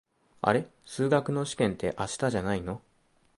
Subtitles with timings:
[0.41, 2.81] あれ、数学の試験って明日じゃないの？